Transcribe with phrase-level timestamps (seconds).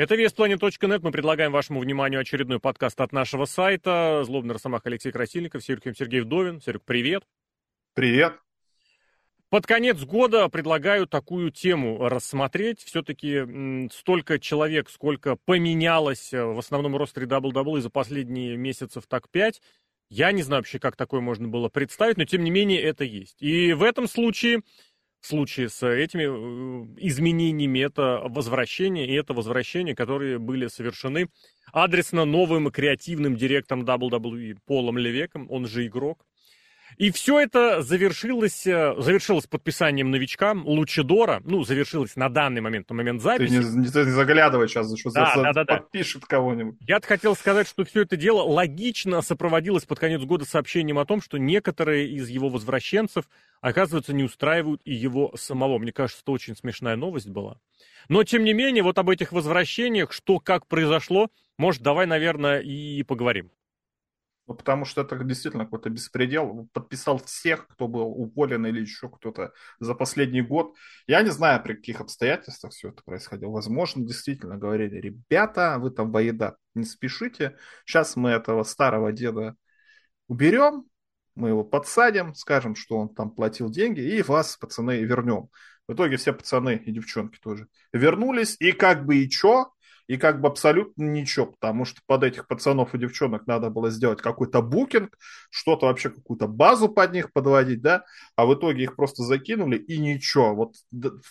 [0.00, 1.02] Это веспланет.нет.
[1.02, 4.22] Мы предлагаем вашему вниманию очередной подкаст от нашего сайта.
[4.24, 6.62] Злобный Росомах Алексей Красильников, Сергей Сергей Вдовин.
[6.62, 7.24] Серег, привет.
[7.92, 8.32] Привет.
[9.50, 12.80] Под конец года предлагаю такую тему рассмотреть.
[12.82, 19.60] Все-таки столько человек, сколько поменялось э, в основном ростере WWE за последние месяцев так пять.
[20.08, 23.42] Я не знаю вообще, как такое можно было представить, но тем не менее это есть.
[23.42, 24.62] И в этом случае
[25.26, 31.28] случае с этими э, изменениями это возвращение, и это возвращение, которые были совершены
[31.72, 36.24] адресно новым креативным директором WWE Полом Левеком, он же игрок.
[36.96, 41.40] И все это завершилось, э, завершилось подписанием новичка Лучидора.
[41.44, 43.60] Ну, завершилось на данный момент, на момент записи.
[43.60, 46.76] Ты не, ты не заглядывай сейчас, что да, за, да, да, подпишет кого-нибудь.
[46.86, 51.22] Я хотел сказать, что все это дело логично сопроводилось под конец года сообщением о том,
[51.22, 53.24] что некоторые из его возвращенцев,
[53.60, 55.78] оказывается, не устраивают и его самого.
[55.78, 57.58] Мне кажется, это очень смешная новость была.
[58.08, 61.28] Но, тем не менее, вот об этих возвращениях, что как произошло,
[61.58, 63.50] может, давай, наверное, и поговорим.
[64.50, 66.68] Ну, потому что это действительно какой-то беспредел.
[66.72, 70.74] Подписал всех, кто был уволен или еще кто-то за последний год.
[71.06, 73.52] Я не знаю, при каких обстоятельствах все это происходило.
[73.52, 77.58] Возможно, действительно говорили, ребята, вы там воеда, не спешите.
[77.86, 79.54] Сейчас мы этого старого деда
[80.26, 80.84] уберем,
[81.36, 85.48] мы его подсадим, скажем, что он там платил деньги, и вас, пацаны, вернем.
[85.86, 89.70] В итоге все пацаны и девчонки тоже вернулись, и как бы и чё,
[90.10, 94.20] и как бы абсолютно ничего, потому что под этих пацанов и девчонок надо было сделать
[94.20, 95.16] какой-то букинг,
[95.50, 99.98] что-то вообще, какую-то базу под них подводить, да, а в итоге их просто закинули и
[99.98, 100.56] ничего.
[100.56, 100.74] Вот,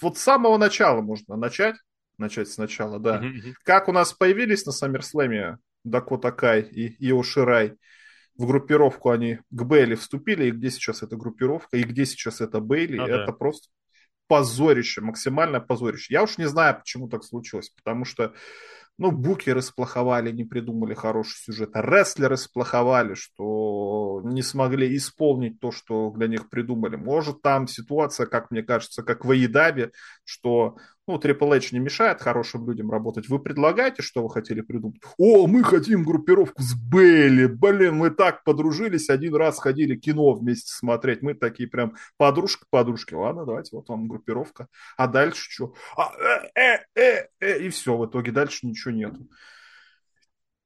[0.02, 1.76] вот с самого начала можно начать,
[2.18, 3.22] начать сначала, да.
[3.22, 3.54] Mm-hmm.
[3.64, 7.76] Как у нас появились на Саммерслэме Дакота Кай и Ио Ширай,
[8.38, 12.62] в группировку они к Бейли вступили, и где сейчас эта группировка, и где сейчас это
[12.62, 13.34] Бейли, ну, это да.
[13.34, 13.68] просто
[14.30, 16.14] позорище, максимальное позорище.
[16.14, 18.34] Я уж не знаю, почему так случилось, потому что
[19.00, 25.72] ну, букеры сплоховали, не придумали хороший сюжет, а рестлеры сплоховали, что не смогли исполнить то,
[25.72, 26.98] что для них придумали.
[26.98, 29.92] Может, там ситуация, как мне кажется, как в Аидабе,
[30.26, 30.76] что
[31.10, 33.30] ну, Triple H не мешает хорошим людям работать.
[33.30, 35.02] Вы предлагаете, что вы хотели придумать?
[35.18, 37.48] О, мы хотим группировку с Белли.
[37.48, 41.24] Блин, мы так подружились, один раз ходили кино вместе смотреть.
[41.24, 43.16] Мы такие прям подружка-подружки.
[43.16, 44.68] Ладно, давайте, вот вам группировка.
[44.98, 45.74] А дальше что?
[45.98, 46.12] А,
[46.56, 49.28] э, э, э, э, и все, в итоге дальше ничего нету.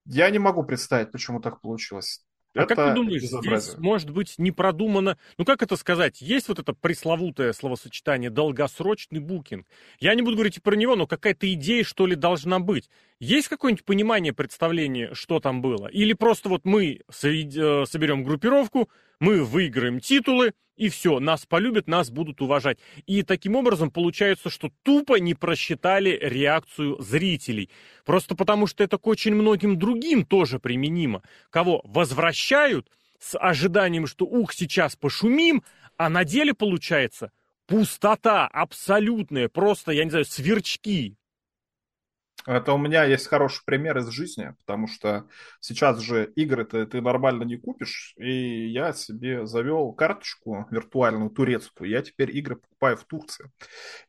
[0.03, 2.25] Я не могу представить, почему так получилось.
[2.55, 6.47] А это как ты думаешь, здесь может быть не продумано, ну как это сказать, есть
[6.47, 9.65] вот это пресловутое словосочетание долгосрочный букинг.
[9.99, 12.89] Я не буду говорить про него, но какая-то идея, что ли, должна быть.
[13.19, 15.87] Есть какое-нибудь понимание, представление, что там было?
[15.87, 18.89] Или просто вот мы э, соберем группировку,
[19.23, 22.77] мы выиграем титулы, и все, нас полюбят, нас будут уважать.
[23.05, 27.69] И таким образом получается, что тупо не просчитали реакцию зрителей.
[28.05, 31.21] Просто потому, что это к очень многим другим тоже применимо.
[31.51, 35.63] Кого возвращают с ожиданием, что ух, сейчас пошумим,
[35.95, 37.31] а на деле получается
[37.65, 41.15] пустота абсолютная, просто, я не знаю, сверчки.
[42.45, 45.27] Это у меня есть хороший пример из жизни, потому что
[45.59, 52.01] сейчас же игры ты, нормально не купишь, и я себе завел карточку виртуальную турецкую, я
[52.01, 53.49] теперь игры покупаю в Турции.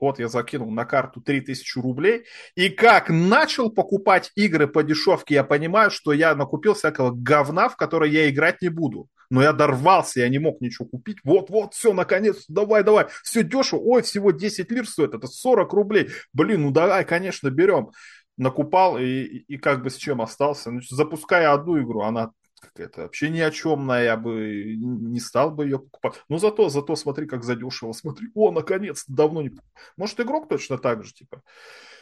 [0.01, 2.25] Вот я закинул на карту 3000 рублей,
[2.57, 7.77] и как начал покупать игры по дешевке, я понимаю, что я накупил всякого говна, в
[7.77, 9.09] которое я играть не буду.
[9.31, 11.19] Но я дорвался, я не мог ничего купить.
[11.25, 13.07] Вот-вот, все, наконец, давай, давай.
[13.23, 13.81] Все дешево.
[13.81, 16.11] Ой, всего 10 лир стоит, это 40 рублей.
[16.33, 17.91] Блин, ну давай, конечно, берем
[18.37, 20.71] накупал и, и как бы с чем остался.
[20.71, 25.65] Значит, запуская одну игру, она какая-то вообще ни о чемная, я бы не стал бы
[25.65, 26.23] ее покупать.
[26.29, 27.93] Но зато, зато смотри, как задешево.
[27.93, 29.53] Смотри, о, наконец-то, давно не...
[29.97, 31.43] Может, игрок точно так же, типа.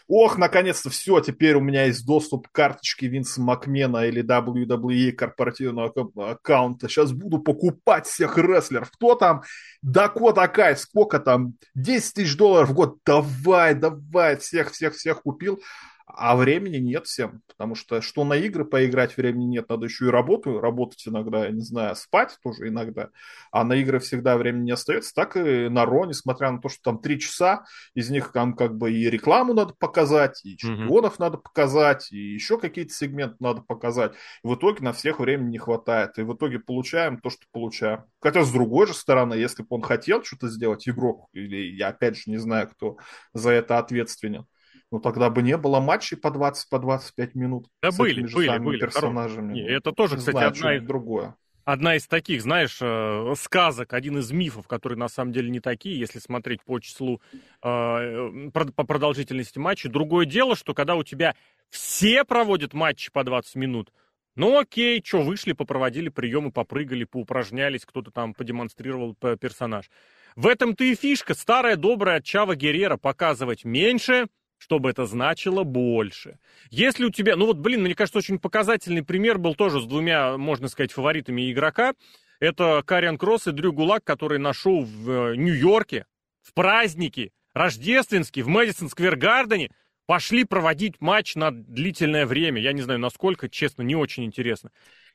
[0.09, 5.92] Ох, наконец-то, все, теперь у меня есть доступ к карточке Винса Макмена или WWE корпоративного
[6.32, 6.88] аккаунта.
[6.88, 8.91] Сейчас буду покупать всех рестлеров.
[8.91, 9.42] Кто там?
[9.81, 11.54] Дакота Кай, сколько там?
[11.75, 12.98] 10 тысяч долларов в год.
[13.06, 15.60] Давай, давай, всех-всех-всех купил.
[16.07, 20.10] А времени нет всем, потому что что на игры поиграть времени нет, надо еще и
[20.10, 23.10] работу, работать иногда, я не знаю, спать тоже иногда,
[23.51, 26.81] а на игры всегда времени не остается, так и на Ро, несмотря на то, что
[26.83, 27.65] там три часа,
[27.95, 31.21] из них там как бы и рекламу надо показать, и чемпионов mm-hmm.
[31.21, 34.13] надо показать, и еще какие-то сегменты надо показать.
[34.45, 38.05] И в итоге на всех времени не хватает, и в итоге получаем то, что получаем.
[38.21, 42.16] Хотя с другой же стороны, если бы он хотел что-то сделать, игрок, или я опять
[42.16, 42.97] же не знаю, кто
[43.33, 44.47] за это ответственен,
[44.92, 47.66] ну тогда бы не было матчей по 20, по 25 минут.
[47.83, 48.78] Да были, были, были.
[48.78, 49.54] персонажами.
[49.54, 50.83] Не, это тоже, не кстати, знаю, одна из...
[50.83, 51.34] другое.
[51.65, 55.98] одна из таких, знаешь, э, сказок, один из мифов, которые на самом деле не такие,
[55.98, 57.22] если смотреть по числу,
[57.62, 59.89] э, по продолжительности матча.
[59.89, 61.34] Другое дело, что когда у тебя
[61.71, 63.92] все проводят матчи по 20 минут,
[64.34, 69.91] ну окей, что, вышли, попроводили приемы, попрыгали, поупражнялись, кто-то там подемонстрировал персонаж.
[70.36, 74.27] В этом-то и фишка, старая добрая Чава Герера, показывать меньше,
[74.62, 76.38] чтобы это значило больше.
[76.70, 80.36] Если у тебя, ну вот, блин, мне кажется, очень показательный пример был тоже с двумя,
[80.38, 81.94] можно сказать, фаворитами игрока.
[82.38, 86.06] Это Кариан Кросс и Дрю Гулак, который на шоу в э, Нью-Йорке,
[86.42, 89.72] в праздники, рождественский, в Мэдисон Сквер Гардене,
[90.06, 92.60] пошли проводить матч на длительное время.
[92.60, 94.70] Я не знаю, насколько, честно, не очень интересно.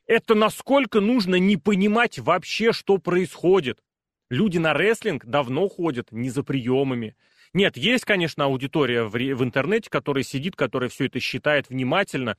[0.08, 3.80] Это насколько нужно не понимать вообще, что происходит.
[4.30, 7.16] Люди на рестлинг давно ходят не за приемами,
[7.54, 12.38] нет, есть, конечно, аудитория в, в интернете, которая сидит, которая все это считает внимательно.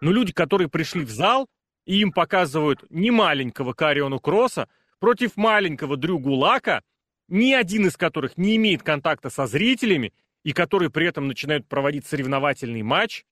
[0.00, 1.48] Но люди, которые пришли в зал,
[1.84, 6.82] и им показывают не маленького Кариону Кросса против маленького Дрю Гулака,
[7.28, 12.06] ни один из которых не имеет контакта со зрителями, и которые при этом начинают проводить
[12.06, 13.24] соревновательный матч,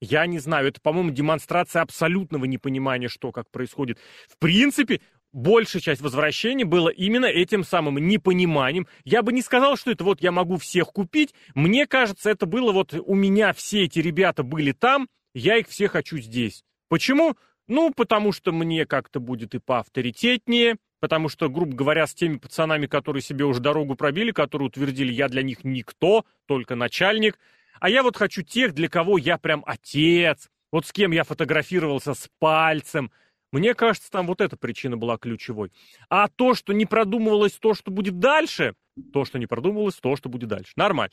[0.00, 3.98] я не знаю, это, по-моему, демонстрация абсолютного непонимания, что как происходит.
[4.28, 5.00] В принципе,
[5.36, 8.88] большая часть возвращения было именно этим самым непониманием.
[9.04, 11.34] Я бы не сказал, что это вот я могу всех купить.
[11.54, 15.92] Мне кажется, это было вот у меня все эти ребята были там, я их всех
[15.92, 16.64] хочу здесь.
[16.88, 17.36] Почему?
[17.68, 22.86] Ну, потому что мне как-то будет и поавторитетнее, потому что, грубо говоря, с теми пацанами,
[22.86, 27.38] которые себе уже дорогу пробили, которые утвердили, я для них никто, только начальник.
[27.78, 32.14] А я вот хочу тех, для кого я прям отец, вот с кем я фотографировался
[32.14, 33.10] с пальцем,
[33.56, 35.72] мне кажется, там вот эта причина была ключевой.
[36.10, 38.74] А то, что не продумывалось то, что будет дальше,
[39.14, 40.72] то, что не продумывалось, то, что будет дальше.
[40.76, 41.12] Нормально.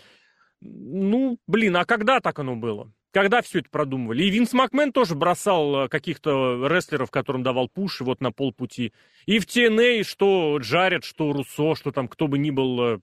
[0.60, 2.92] Ну, блин, а когда так оно было?
[3.12, 4.24] Когда все это продумывали?
[4.24, 8.92] И Винс Макмен тоже бросал э, каких-то рестлеров, которым давал пуш, вот на полпути.
[9.26, 13.00] И в TNA, что Джаред, что Руссо, что там кто бы ни был э,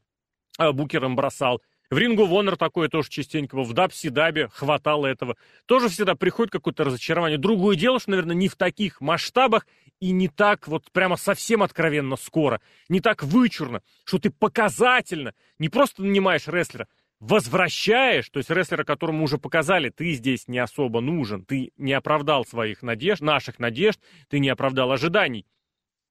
[0.59, 1.63] э, букером бросал.
[1.91, 3.65] В Рингу Вонер такое тоже частенько было.
[3.65, 5.37] В Дабси Дабе хватало этого.
[5.67, 7.37] Тоже всегда приходит какое-то разочарование.
[7.37, 9.67] Другое дело, что, наверное, не в таких масштабах
[9.99, 12.61] и не так вот прямо совсем откровенно скоро.
[12.89, 16.87] Не так вычурно, что ты показательно не просто нанимаешь рестлера,
[17.19, 22.47] возвращаешь, то есть рестлера, которому уже показали, ты здесь не особо нужен, ты не оправдал
[22.47, 25.45] своих надежд, наших надежд, ты не оправдал ожиданий.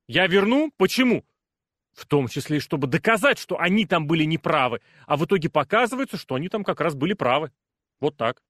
[0.09, 0.73] Я верну.
[0.75, 1.23] Почему?
[1.99, 4.79] В том числе, чтобы доказать, что они там были неправы.
[5.05, 7.51] А в итоге показывается, что они там как раз были правы.
[7.99, 8.41] Вот так.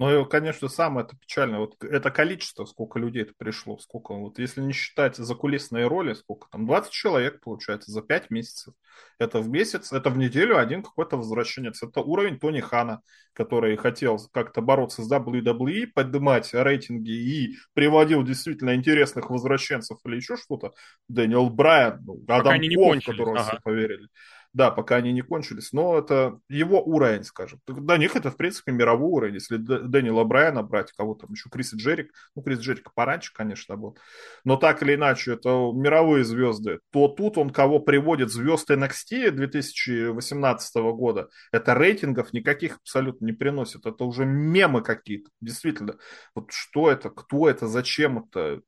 [0.00, 4.38] Ну, и, конечно, самое это печальное, вот это количество, сколько людей это пришло, сколько, вот
[4.38, 8.72] если не считать закулисные роли, сколько там, 20 человек, получается, за 5 месяцев.
[9.18, 11.82] Это в месяц, это в неделю один какой-то возвращенец.
[11.82, 13.02] Это уровень Тони Хана,
[13.34, 20.38] который хотел как-то бороться с WWE, поднимать рейтинги и приводил действительно интересных возвращенцев или еще
[20.38, 20.72] что-то.
[21.08, 23.50] Дэниел Брайан, ну, Адам Ков, которого ага.
[23.50, 24.08] все поверили.
[24.52, 27.60] Да, пока они не кончились, но это его уровень, скажем.
[27.68, 29.34] До них это, в принципе, мировой уровень.
[29.34, 33.96] Если Дэниела Брайана брать, кого там еще, Криса Джерик, ну, Крис Джерик пораньше, конечно, был,
[34.44, 40.74] но так или иначе, это мировые звезды, то тут он кого приводит звезд NXT 2018
[40.94, 45.96] года, это рейтингов никаких абсолютно не приносит, это уже мемы какие-то, действительно.
[46.34, 48.62] Вот что это, кто это, зачем это,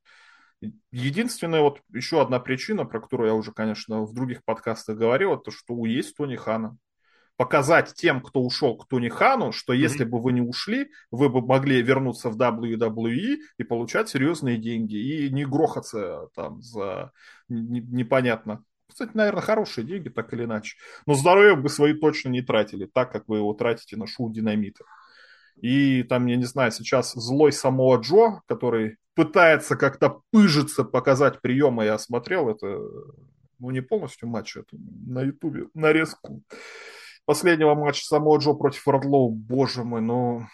[0.91, 5.51] Единственная вот еще одна причина, про которую я уже, конечно, в других подкастах говорил, это
[5.51, 6.77] что есть Тони Хана.
[7.35, 10.09] Показать тем, кто ушел к Тони Хану, что если mm-hmm.
[10.09, 15.29] бы вы не ушли, вы бы могли вернуться в WWE и получать серьезные деньги и
[15.31, 17.11] не грохаться там за
[17.49, 18.63] непонятно.
[18.87, 20.77] Кстати, наверное, хорошие деньги, так или иначе.
[21.07, 24.83] Но здоровье бы свои точно не тратили, так как вы его тратите на шоу динамита.
[25.59, 31.85] И там, я не знаю, сейчас злой Самоа Джо, который пытается как-то пыжиться, показать приемы,
[31.85, 32.67] я смотрел, это,
[33.59, 36.41] ну, не полностью матч, это на ютубе, нарезку
[37.25, 40.47] последнего матча Самоа Джо против Родлоу, боже мой, ну,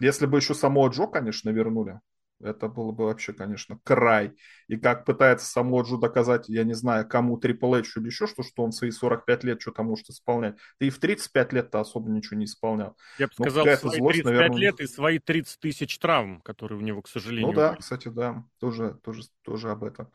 [0.00, 2.00] если бы еще Самоа Джо, конечно, вернули,
[2.42, 4.34] это было бы вообще, конечно, край.
[4.68, 8.62] И как пытается Самоджу доказать, я не знаю, кому Triple H или еще что, что
[8.62, 10.56] он свои 45 лет что-то может исполнять.
[10.78, 12.96] Ты и в 35 лет-то особо ничего не исполнял.
[13.18, 14.58] Я бы ну, сказал, свои злость, 35 наверное...
[14.58, 17.48] лет и свои 30 тысяч травм, которые у него, к сожалению.
[17.48, 17.80] Ну да, были.
[17.80, 20.10] кстати, да, тоже, тоже, тоже об этом.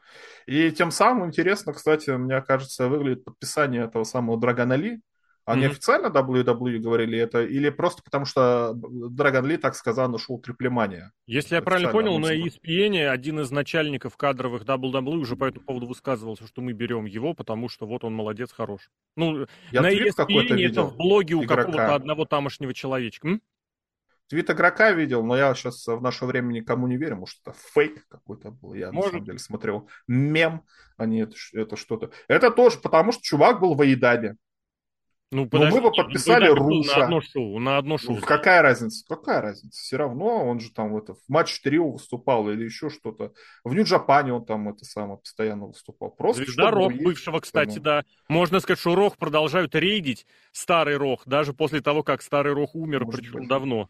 [0.46, 5.02] И тем самым интересно, кстати, мне кажется, выглядит подписание этого самого Драгона Ли,
[5.48, 5.70] они mm-hmm.
[5.70, 11.14] официально WWE говорили это, или просто потому что Драгон Ли так сказал шоу Триплемания?
[11.26, 15.88] Если я правильно понял, на ESPN один из начальников кадровых WWE уже по этому поводу
[15.88, 18.90] высказывался, что мы берем его, потому что вот он молодец, хорош.
[19.16, 23.30] Ну, я на ESPN это в блоге у какого-то одного тамошнего человечка.
[23.30, 23.42] М?
[24.28, 27.16] Твит игрока видел, но я сейчас в наше время никому не верю.
[27.16, 28.74] Может, это фейк какой-то был.
[28.74, 29.06] Я Может.
[29.06, 30.64] на самом деле смотрел мем,
[30.98, 32.12] а не это, это что-то.
[32.28, 34.36] Это тоже потому, что чувак был в Аидабе.
[35.30, 37.00] Ну, подожди, Но мы бы подписали Руша.
[37.00, 38.16] На одно шоу, на одно шоу.
[38.16, 39.04] Ну, какая разница?
[39.10, 39.78] Какая разница?
[39.78, 43.34] Все равно он же там это, в матч трио выступал или еще что-то.
[43.66, 46.12] В Нью-Джапане он там это самое постоянно выступал.
[46.12, 48.06] Просто Звезда Рох бывшего, кстати, да.
[48.30, 53.04] Можно сказать, что Рох продолжают рейдить старый Рох, даже после того, как старый Рох умер,
[53.04, 53.50] Может причем быть.
[53.50, 53.90] давно.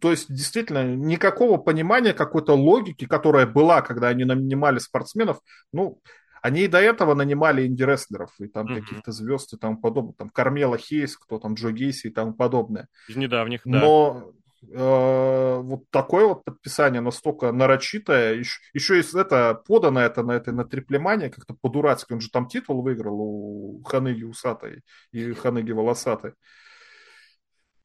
[0.00, 5.40] То есть, действительно, никакого понимания какой-то логики, которая была, когда они нанимали спортсменов,
[5.72, 6.02] ну,
[6.42, 8.80] они и до этого нанимали инди-рестлеров, и там mm-hmm.
[8.80, 10.14] каких-то звезд и тому подобное.
[10.14, 12.88] Там Кармела Хейс, кто там, Джо Гейси и тому подобное.
[13.08, 13.80] Из недавних, да.
[13.80, 20.32] Но э, вот такое вот подписание настолько нарочитое, еще, еще и это подано это на
[20.32, 22.12] этой на триплемане как-то по-дурацки.
[22.12, 26.34] Он же там титул выиграл у Ханыги Усатой и Ханыги Волосатой.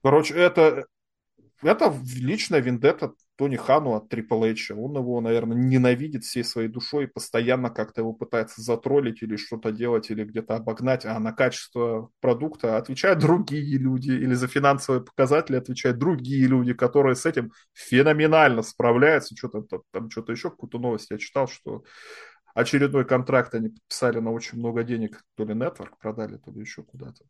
[0.03, 0.85] Короче, это,
[1.61, 4.71] это личная вендетта Тони Хану от Triple H.
[4.71, 10.11] Он его, наверное, ненавидит всей своей душой, постоянно как-то его пытается затроллить или что-то делать,
[10.11, 15.97] или где-то обогнать, а на качество продукта отвечают другие люди, или за финансовые показатели отвечают
[15.97, 19.35] другие люди, которые с этим феноменально справляются.
[19.35, 21.83] Что-то там, что-то еще, какую-то новость я читал, что
[22.53, 26.83] очередной контракт они подписали на очень много денег, то ли Network продали, то ли еще
[26.83, 27.25] куда-то.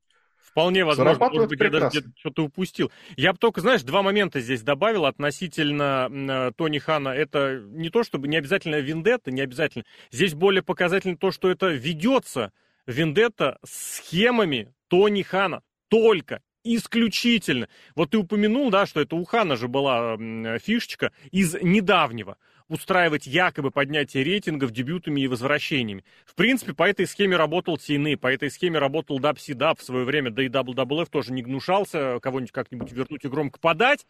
[0.53, 1.75] Вполне возможно, может быть, прекрасно.
[1.75, 2.91] я даже где-то что-то упустил.
[3.17, 7.09] Я бы только, знаешь, два момента здесь добавил относительно э, Тони Хана.
[7.09, 9.83] Это не то, чтобы не обязательно вендетта, не обязательно.
[10.11, 12.51] Здесь более показательно то, что это ведется
[12.85, 15.63] вендетта схемами Тони Хана.
[15.87, 17.67] Только исключительно.
[17.95, 20.17] Вот ты упомянул, да, что это у Хана же была
[20.59, 22.37] фишечка из недавнего
[22.73, 26.03] устраивать якобы поднятие рейтингов дебютами и возвращениями.
[26.25, 30.31] В принципе, по этой схеме работал TNA, по этой схеме работал WCW в свое время,
[30.31, 34.05] да и WWF тоже не гнушался кого-нибудь как-нибудь вернуть и громко подать.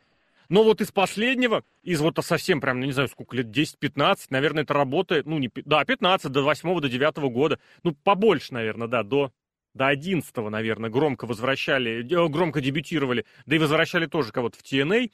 [0.50, 4.64] Но вот из последнего, из вот совсем прям, ну, не знаю, сколько лет, 10-15, наверное,
[4.64, 9.04] это работает, ну, не, да, 15, до 8 до 9 года, ну, побольше, наверное, да,
[9.04, 9.32] до,
[9.74, 15.12] до 11 наверное, громко возвращали, э, громко дебютировали, да и возвращали тоже кого-то в TNA.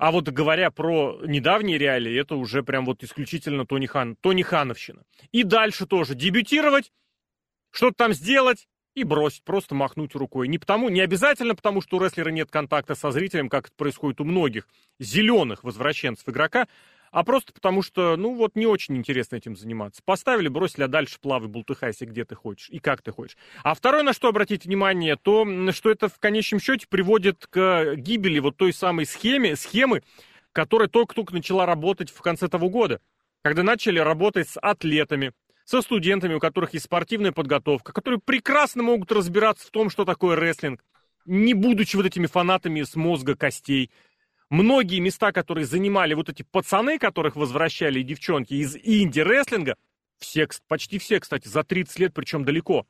[0.00, 5.02] А вот говоря про недавние реалии, это уже прям вот исключительно Тони Хан, Тони Хановщина.
[5.30, 6.90] И дальше тоже дебютировать,
[7.70, 10.48] что-то там сделать и бросить, просто махнуть рукой.
[10.48, 14.22] Не потому, не обязательно потому, что у рестлера нет контакта со зрителем, как это происходит
[14.22, 16.66] у многих зеленых возвращенцев игрока,
[17.10, 20.00] а просто потому что, ну вот, не очень интересно этим заниматься.
[20.04, 23.36] Поставили, бросили, а дальше плавай, бултыхайся, где ты хочешь и как ты хочешь.
[23.62, 28.38] А второе, на что обратить внимание, то, что это в конечном счете приводит к гибели
[28.38, 30.02] вот той самой схеме, схемы,
[30.52, 33.00] которая только-только начала работать в конце того года,
[33.42, 35.32] когда начали работать с атлетами,
[35.64, 40.36] со студентами, у которых есть спортивная подготовка, которые прекрасно могут разбираться в том, что такое
[40.36, 40.84] рестлинг,
[41.26, 43.90] не будучи вот этими фанатами с мозга костей,
[44.50, 49.76] многие места, которые занимали вот эти пацаны, которых возвращали девчонки из инди-рестлинга,
[50.18, 52.86] все, почти все, кстати, за 30 лет, причем далеко.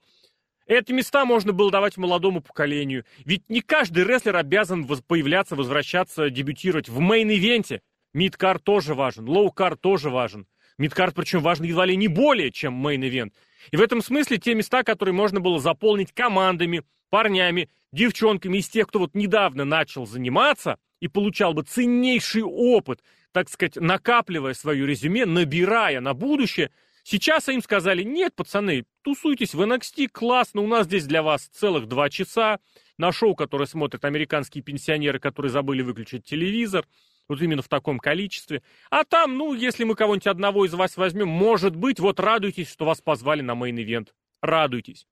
[0.66, 3.04] Эти места можно было давать молодому поколению.
[3.24, 7.80] Ведь не каждый рестлер обязан появляться, возвращаться, дебютировать в main event е.
[8.14, 10.46] Midcard тоже важен, lowcard тоже важен.
[10.78, 13.32] Midcard, причем важен едва ли не более, чем main event.
[13.70, 18.86] И в этом смысле те места, которые можно было заполнить командами, парнями, девчонками из тех,
[18.86, 23.02] кто вот недавно начал заниматься– и получал бы ценнейший опыт,
[23.32, 26.70] так сказать, накапливая свое резюме, набирая на будущее,
[27.02, 31.86] сейчас им сказали, нет, пацаны, тусуйтесь в NXT, классно, у нас здесь для вас целых
[31.86, 32.58] два часа,
[32.98, 36.86] на шоу, которое смотрят американские пенсионеры, которые забыли выключить телевизор,
[37.28, 38.62] вот именно в таком количестве.
[38.90, 42.84] А там, ну, если мы кого-нибудь одного из вас возьмем, может быть, вот радуйтесь, что
[42.84, 44.08] вас позвали на main event.
[44.42, 45.06] Радуйтесь.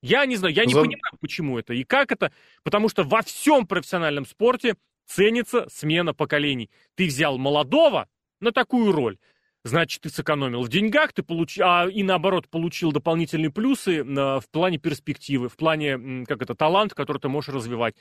[0.00, 0.80] Я не знаю, я не за...
[0.80, 2.32] понимаю, почему это и как это,
[2.62, 4.76] потому что во всем профессиональном спорте
[5.08, 6.70] ценится смена поколений.
[6.94, 8.08] Ты взял молодого
[8.40, 9.18] на такую роль,
[9.64, 14.78] значит, ты сэкономил в деньгах, ты получил, а и наоборот, получил дополнительные плюсы в плане
[14.78, 17.96] перспективы, в плане, как это, талант, который ты можешь развивать.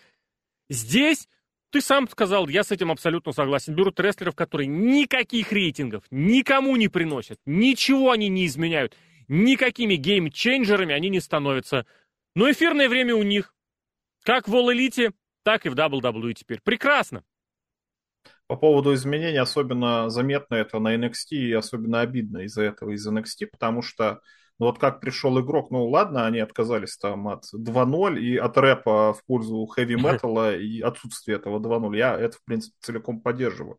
[0.69, 1.27] Здесь
[1.71, 3.73] ты сам сказал, я с этим абсолютно согласен.
[3.73, 8.95] Берут рестлеров, которые никаких рейтингов никому не приносят, ничего они не изменяют,
[9.27, 11.85] никакими геймчейнджерами они не становятся.
[12.35, 13.53] Но эфирное время у них.
[14.23, 15.13] Как в All Elite,
[15.47, 16.59] так и в WWE теперь.
[16.61, 17.23] Прекрасно.
[18.47, 23.47] По поводу изменений особенно заметно это на NXT и особенно обидно из-за этого, из NXT,
[23.53, 24.19] потому что
[24.59, 29.13] ну вот как пришел игрок, ну ладно, они отказались там от 2.0 и от рэпа
[29.13, 31.95] в пользу хэви-металла и отсутствия этого 2.0.
[31.95, 33.77] Я это, в принципе, целиком поддерживаю.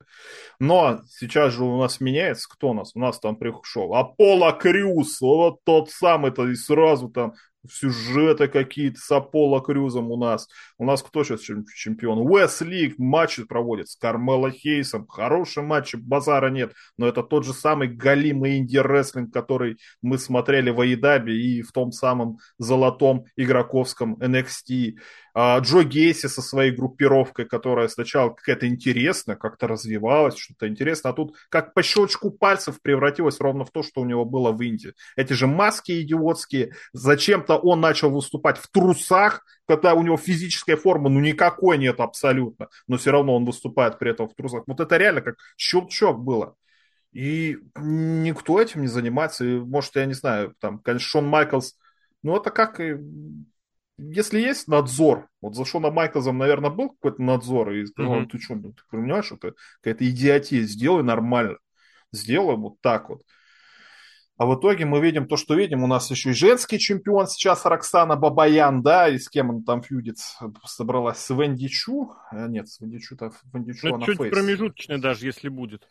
[0.58, 2.92] Но сейчас же у нас меняется, кто у нас?
[2.94, 7.34] У нас там пришел Аполло Крюс, вот тот самый-то и сразу там
[7.68, 10.48] сюжеты какие-то с Аполло Крюзом у нас.
[10.78, 12.18] У нас кто сейчас чемпион?
[12.18, 15.06] Уэс Лиг матчи проводит с Кармело Хейсом.
[15.06, 16.72] Хорошие матчи, базара нет.
[16.96, 21.92] Но это тот же самый галимый инди-рестлинг, который мы смотрели в Аидабе и в том
[21.92, 24.94] самом золотом игроковском NXT.
[25.40, 31.12] А, Джо Гейси со своей группировкой, которая сначала какая-то интересная, как-то развивалась, что-то интересно, а
[31.12, 34.94] тут как по щелчку пальцев превратилось ровно в то, что у него было в Индии.
[35.14, 41.08] Эти же маски идиотские, зачем-то он начал выступать в трусах, когда у него физическая форма,
[41.08, 44.64] ну, никакой нет абсолютно, но все равно он выступает при этом в трусах.
[44.66, 46.56] Вот это реально как щелчок было.
[47.12, 49.44] И никто этим не занимается.
[49.44, 51.76] И, может, я не знаю, там, конечно, Шон Майклс,
[52.24, 52.96] ну, это как и
[53.98, 58.28] если есть надзор, вот за Шона Майклзом, наверное, был какой-то надзор, и сказал, mm-hmm.
[58.28, 61.58] ты что, ты понимаешь, это какая-то идиотия, сделай нормально,
[62.12, 63.22] сделай вот так вот.
[64.38, 65.82] А в итоге мы видим то, что видим.
[65.82, 69.82] У нас еще и женский чемпион сейчас Роксана Бабаян, да, и с кем он там
[69.82, 70.18] фьюдит,
[70.64, 72.14] собралась с Венди Чу.
[72.30, 73.16] А, нет, с Венди Чу,
[73.52, 74.32] Венди Чу, ну, она чуть фейс.
[74.32, 75.88] промежуточный даже, если будет.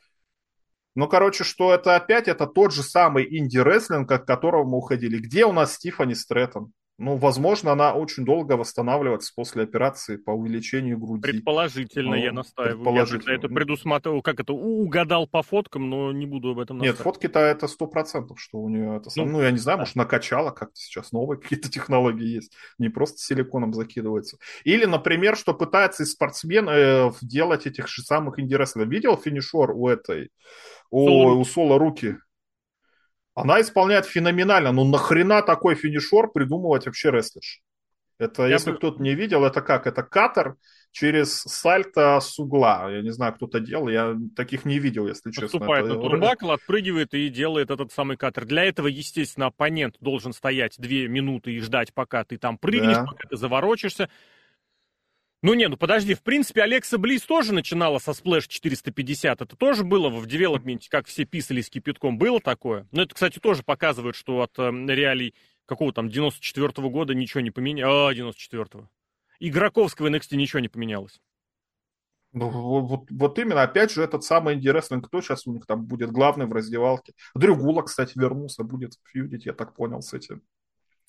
[0.95, 5.19] Ну, короче, что это опять, это тот же самый инди-рестлинг, от которого мы уходили.
[5.19, 6.71] Где у нас Стифани Стрэттон?
[6.99, 11.21] Ну, возможно, она очень долго восстанавливается после операции по увеличению груди.
[11.21, 12.77] Предположительно, ну, я настаиваю.
[12.77, 13.31] Предположительно.
[13.31, 16.99] Я это предусматривал, как это, угадал по фоткам, но не буду об этом настаивать.
[16.99, 19.11] Нет, фотки-то это сто процентов, что у нее это...
[19.15, 19.81] Ну, ну я не знаю, да.
[19.81, 22.53] может, накачала как-то сейчас, новые какие-то технологии есть.
[22.79, 24.37] Не просто силиконом закидывается.
[24.63, 29.87] Или, например, что пытается из спортсмен э, делать этих же самых инди Видел финишер у
[29.87, 30.31] этой?
[30.89, 32.17] У, у Соло руки
[33.41, 34.71] она исполняет феноменально.
[34.71, 37.61] Ну нахрена такой финишер придумывать вообще рестлерш?
[38.19, 38.77] Это, Я если бы...
[38.77, 39.85] кто-то не видел, это как?
[39.85, 40.55] Это катер
[40.91, 42.89] через сальто с угла.
[42.89, 45.43] Я не знаю, кто-то делал, я таких не видел, если честно.
[45.43, 45.93] Наступает это...
[45.93, 48.45] на турбакл, отпрыгивает и делает этот самый катер.
[48.45, 53.05] Для этого, естественно, оппонент должен стоять две минуты и ждать, пока ты там прыгнешь, да.
[53.05, 54.09] пока ты заворочишься.
[55.43, 59.41] Ну не, ну подожди, в принципе, Алекса Близ тоже начинала со Splash 450.
[59.41, 62.17] Это тоже было в девелопменте, как все писали с кипятком.
[62.17, 62.87] Было такое.
[62.91, 65.35] Но это, кстати, тоже показывает, что от э, реалий
[65.67, 68.17] какого там 94 -го года ничего не поменялось.
[68.17, 68.89] А, 94-го.
[69.39, 71.21] Игроковского NXT ничего не поменялось.
[72.33, 76.11] Ну, вот, вот именно, опять же, этот самый интересный, кто сейчас у них там будет
[76.11, 77.13] главный в раздевалке.
[77.35, 80.41] Дрюгула, кстати, вернулся, будет фьюдить, я так понял, с этим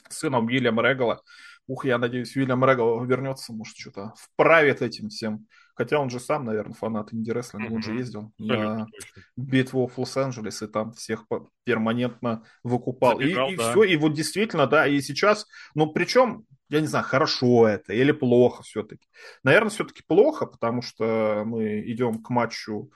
[0.08, 1.22] сыном Уильяма Регала.
[1.68, 5.46] Ух, я надеюсь, Уильям Регал вернется, может, что-то вправит этим всем.
[5.74, 7.74] Хотя он же сам, наверное, фанат инди-рестлинга, mm-hmm.
[7.76, 8.88] он же ездил на
[9.36, 11.26] битву в Лос-Анджелес и там всех
[11.62, 13.18] перманентно выкупал.
[13.18, 13.70] Забегал, и, и да.
[13.70, 18.10] все, и вот действительно, да, и сейчас, ну, причем, я не знаю, хорошо это или
[18.10, 19.06] плохо все-таки.
[19.44, 22.90] Наверное, все-таки плохо, потому что мы идем к матчу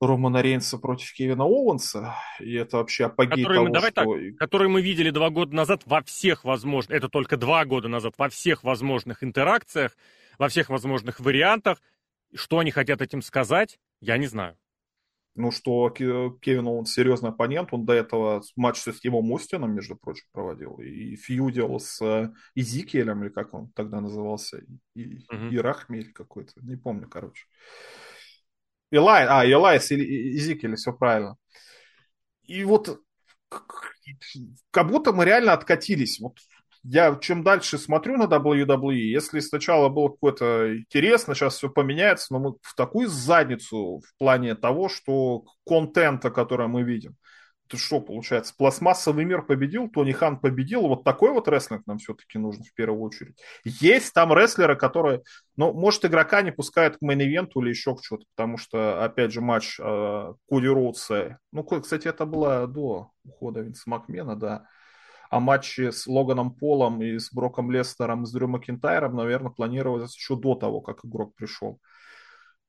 [0.00, 4.04] Романа Рейнса против Кевина Оуэнса, и это вообще апогей который того, мы, давай что...
[4.04, 8.14] Так, который мы видели два года назад во всех возможных, это только два года назад,
[8.18, 9.96] во всех возможных интеракциях,
[10.38, 11.80] во всех возможных вариантах.
[12.34, 14.56] Что они хотят этим сказать, я не знаю.
[15.36, 20.24] Ну, что Кевин Оуэнс серьезный оппонент, он до этого матч с Стивом Остином, между прочим,
[20.32, 24.62] проводил, и фьюдил с э, Изикиелем, или как он тогда назывался,
[24.94, 25.46] и, угу.
[25.50, 27.44] и Рахмель какой-то, не помню, короче.
[28.90, 31.36] Илай, а, Илайс и Изикель, все правильно.
[32.44, 33.00] И вот
[34.70, 36.20] как будто мы реально откатились.
[36.20, 36.38] Вот
[36.82, 42.38] я чем дальше смотрю на WWE, если сначала было какое-то интересно, сейчас все поменяется, но
[42.38, 47.16] мы в такую задницу в плане того, что контента, который мы видим
[47.66, 48.54] это что получается?
[48.56, 50.82] Пластмассовый мир победил, Тони Хан победил.
[50.82, 53.36] Вот такой вот рестлинг нам все-таки нужен в первую очередь.
[53.64, 55.22] Есть там рестлеры, которые,
[55.56, 59.40] ну, может, игрока не пускают к мейн-ивенту или еще к чему-то, потому что, опять же,
[59.40, 61.38] матч э, Коди Роудса.
[61.52, 64.66] Ну, кстати, это было до ухода Винса Макмена, да.
[65.28, 70.14] А матчи с Логаном Полом и с Броком Леснаром и с Дрю Макинтайром, наверное, планировалось
[70.14, 71.80] еще до того, как игрок пришел.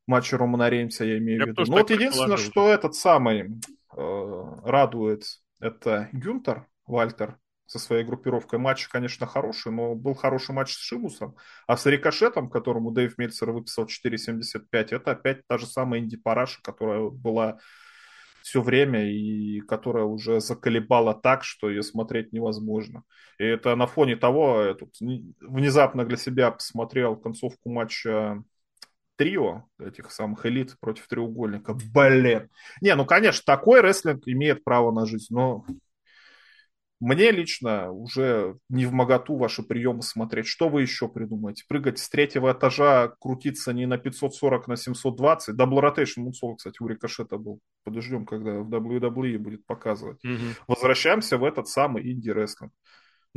[0.08, 1.64] Матчи Романа Реймса, я имею я в виду.
[1.68, 3.60] Ну, вот единственное, что этот самый
[3.98, 5.24] радует,
[5.60, 8.60] это Гюнтер Вальтер со своей группировкой.
[8.60, 11.36] Матч, конечно, хороший, но был хороший матч с Шимусом.
[11.68, 16.62] А с Рикошетом, которому Дэйв Мельцер выписал 4.75, это опять та же самая Инди Параша,
[16.62, 17.60] которая была
[18.42, 23.04] все время и которая уже заколебала так, что ее смотреть невозможно.
[23.38, 24.96] И это на фоне того, я тут
[25.42, 28.42] внезапно для себя посмотрел концовку матча
[29.18, 31.76] трио этих самых элит против треугольника.
[31.94, 32.50] Блин.
[32.82, 35.66] Не, ну, конечно, такой рестлинг имеет право на жизнь, но
[37.00, 40.48] мне лично уже невмоготу ваши приемы смотреть.
[40.48, 41.64] Что вы еще придумаете?
[41.68, 45.56] Прыгать с третьего этажа, крутиться не на 540, на 720.
[45.56, 47.60] Double rotation moonsault, кстати, у Рикошета был.
[47.84, 50.24] Подождем, когда в WWE будет показывать.
[50.26, 50.66] Угу.
[50.68, 52.74] Возвращаемся в этот самый инди-рестлинг.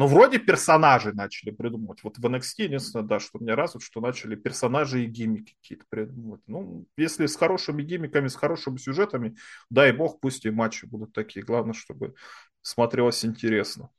[0.01, 2.03] Но вроде персонажей начали придумывать.
[2.03, 6.41] Вот в NXT единственное, да, что меня радует, что начали персонажи и гиммики какие-то придумывать.
[6.47, 9.37] Ну, если с хорошими гиммиками, с хорошими сюжетами,
[9.69, 11.45] дай бог, пусть и матчи будут такие.
[11.45, 12.15] Главное, чтобы
[12.63, 13.91] смотрелось интересно.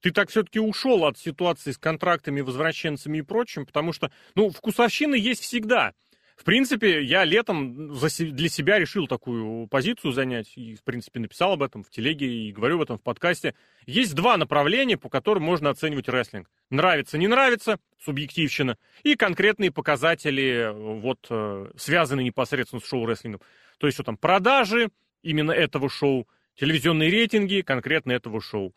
[0.00, 5.14] Ты так все-таки ушел от ситуации с контрактами, возвращенцами и прочим, потому что, ну, вкусовщины
[5.14, 5.94] есть всегда.
[6.36, 11.62] В принципе, я летом для себя решил такую позицию занять, и, в принципе, написал об
[11.62, 13.54] этом в телеге и говорю об этом в подкасте.
[13.86, 16.50] Есть два направления, по которым можно оценивать рестлинг.
[16.70, 23.40] Нравится, не нравится, субъективщина, и конкретные показатели, вот, э, связанные непосредственно с шоу-рестлингом.
[23.78, 24.90] То есть, что там, продажи
[25.22, 28.74] именно этого шоу, телевизионные рейтинги конкретно этого шоу.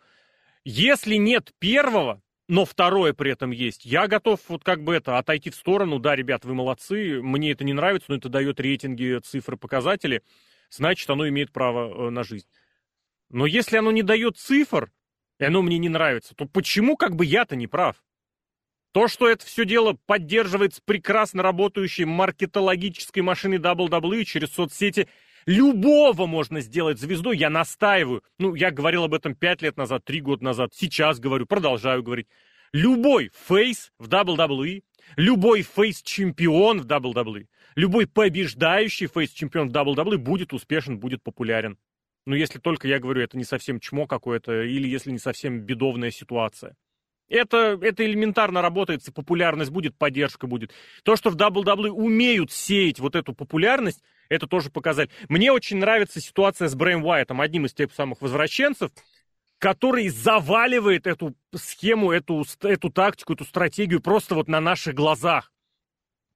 [0.63, 3.85] Если нет первого, но второе при этом есть.
[3.85, 5.99] Я готов вот как бы это отойти в сторону.
[5.99, 10.23] Да, ребят, вы молодцы, мне это не нравится, но это дает рейтинги, цифры, показатели.
[10.69, 12.47] Значит, оно имеет право э, на жизнь.
[13.29, 14.91] Но если оно не дает цифр,
[15.39, 17.97] и оно мне не нравится, то почему как бы я-то не прав?
[18.93, 25.07] То, что это все дело поддерживается прекрасно работающей маркетологической машиной WWE через соцсети,
[25.47, 28.21] Любого можно сделать звездой, я настаиваю.
[28.37, 32.27] Ну, я говорил об этом пять лет назад, три года назад, сейчас говорю, продолжаю говорить.
[32.73, 34.83] Любой фейс в WWE,
[35.15, 41.77] любой фейс-чемпион в WWE, любой побеждающий фейс-чемпион в WWE будет успешен, будет популярен.
[42.25, 46.11] Ну, если только, я говорю, это не совсем чмо какое-то, или если не совсем бедовная
[46.11, 46.75] ситуация.
[47.29, 50.73] Это, это элементарно работает, популярность будет, поддержка будет.
[51.03, 55.09] То, что в WWE умеют сеять вот эту популярность, это тоже показали.
[55.29, 58.91] Мне очень нравится ситуация с Брэем Уайтом, одним из тех самых возвращенцев,
[59.57, 65.51] который заваливает эту схему, эту, эту тактику, эту стратегию просто вот на наших глазах.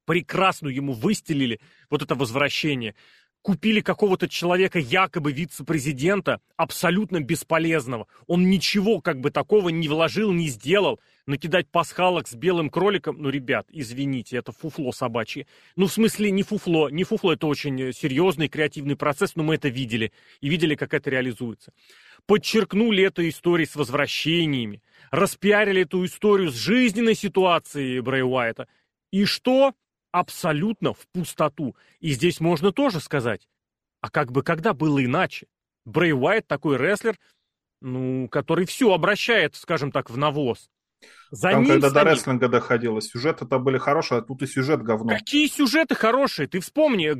[0.05, 2.95] Прекрасно ему выстелили вот это возвращение.
[3.43, 8.07] Купили какого-то человека, якобы вице-президента, абсолютно бесполезного.
[8.27, 10.99] Он ничего как бы такого не вложил, не сделал
[11.31, 15.47] накидать пасхалок с белым кроликом, ну, ребят, извините, это фуфло собачье.
[15.75, 19.69] Ну, в смысле, не фуфло, не фуфло, это очень серьезный креативный процесс, но мы это
[19.69, 21.73] видели, и видели, как это реализуется.
[22.27, 28.67] Подчеркнули эту историю с возвращениями, распиарили эту историю с жизненной ситуацией Брэй Уайта.
[29.11, 29.73] И что?
[30.11, 31.75] Абсолютно в пустоту.
[31.99, 33.47] И здесь можно тоже сказать,
[34.01, 35.47] а как бы когда было иначе?
[35.85, 37.17] Брэй Уайт такой рестлер,
[37.81, 40.69] ну, который все обращает, скажем так, в навоз.
[41.31, 45.13] За Там, когда до рестлинга доходило, сюжеты-то были хорошие, а тут и сюжет говно.
[45.13, 46.47] Какие сюжеты хорошие?
[46.47, 47.11] Ты вспомни,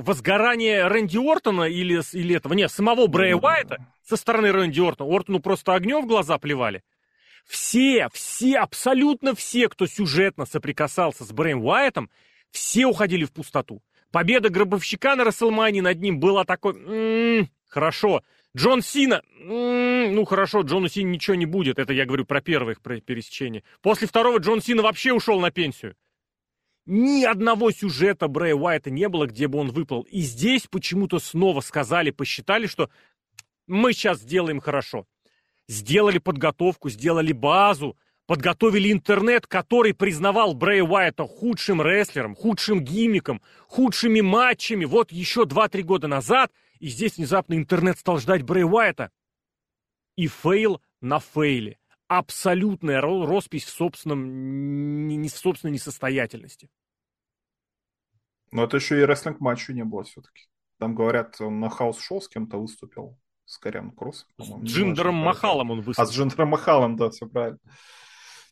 [0.00, 5.14] возгорание Рэнди Ортона или, или этого, нет, самого Брэя Уайта со стороны Рэнди Ортона.
[5.14, 6.82] Ортону просто огнем в глаза плевали.
[7.46, 12.10] Все, все, абсолютно все, кто сюжетно соприкасался с Брэем Уайтом,
[12.50, 13.82] все уходили в пустоту.
[14.10, 18.22] Победа гробовщика на Расселмане над ним была такой, м-м, хорошо.
[18.56, 22.80] Джон Сина, ну хорошо, Джону Сине ничего не будет, это я говорю про первое их
[22.80, 23.62] пересечение.
[23.82, 25.94] После второго Джон Сина вообще ушел на пенсию.
[26.86, 30.02] Ни одного сюжета Брэя Уайта не было, где бы он выпал.
[30.02, 32.88] И здесь почему-то снова сказали, посчитали, что
[33.66, 35.04] мы сейчас сделаем хорошо.
[35.68, 44.22] Сделали подготовку, сделали базу, подготовили интернет, который признавал Брэя Уайта худшим рестлером, худшим гиммиком, худшими
[44.22, 44.86] матчами.
[44.86, 49.10] Вот еще 2-3 года назад– и здесь внезапно интернет стал ждать Брэй Уайта.
[50.16, 51.78] И фейл на фейле.
[52.08, 56.70] Абсолютная роспись в собственном, не в собственной несостоятельности.
[58.50, 60.46] Но это еще и рестлинг-матча не было все-таки.
[60.78, 63.18] Там, говорят, он на хаус-шоу с кем-то выступил.
[63.44, 64.66] С Каррион Кросс, по-моему.
[64.66, 66.02] С Джиндером Махалом он выступил.
[66.02, 67.58] А с Джиндером Махалом, да, все правильно.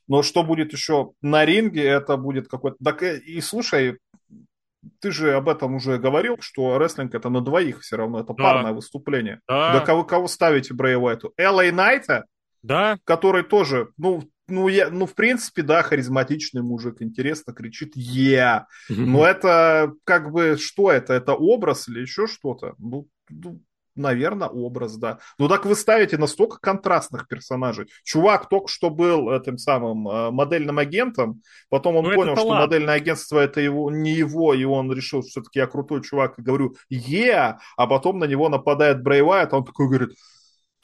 [0.09, 2.77] Но что будет еще на ринге, это будет какой-то...
[2.83, 3.99] Так и слушай,
[5.01, 8.43] ты же об этом уже говорил, что рестлинг это на двоих все равно, это да.
[8.43, 9.41] парное выступление.
[9.49, 9.75] Да.
[9.75, 11.33] да кого, кого ставите Брэй Уайту?
[11.37, 12.25] Эл Эй Найта?
[12.63, 12.99] Да.
[13.05, 18.67] Который тоже, ну, ну, я, ну, в принципе, да, харизматичный мужик, интересно кричит «Я».
[18.91, 18.97] Yeah.
[18.97, 21.15] Но это как бы, что это?
[21.15, 22.75] Это образ или еще что-то?
[22.79, 23.61] Ну, ну
[23.97, 25.19] наверное, образ, да.
[25.39, 27.89] Ну так вы ставите настолько контрастных персонажей.
[28.05, 32.95] Чувак только что был этим самым э, модельным агентом, потом он ну, понял, что модельное
[32.95, 36.77] агентство это его, не его, и он решил, что все-таки я крутой чувак, и говорю
[36.89, 40.11] «Е!», а потом на него нападает Брэй Уайт, а он такой говорит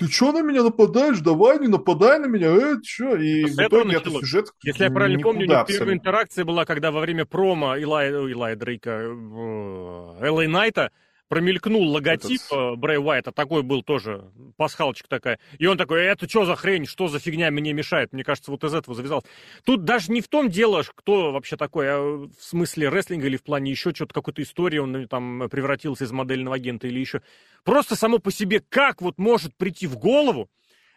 [0.02, 1.20] ты что на меня нападаешь?
[1.20, 3.14] Давай, не нападай на меня, э, что?
[3.16, 7.24] И в итоге это сюжет Если я правильно помню, первая интеракция была, когда во время
[7.24, 10.90] промо Илая, Илая Дрейка, э, Элэй Найта,
[11.32, 12.52] промелькнул логотип Этот...
[12.52, 15.38] Э, Брэй Уайта, такой был тоже, пасхалочка такая.
[15.56, 18.12] И он такой, это что за хрень, что за фигня мне мешает?
[18.12, 19.24] Мне кажется, вот из этого завязалось.
[19.64, 23.44] Тут даже не в том дело, кто вообще такой, а в смысле рестлинга или в
[23.44, 27.22] плане еще что-то, какой-то истории, он э, там превратился из модельного агента или еще.
[27.64, 30.50] Просто само по себе, как вот может прийти в голову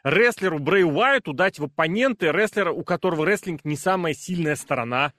[0.04, 5.14] рестлеру Брэй Уайту дать в оппоненты рестлера, у которого рестлинг не самая сильная сторона?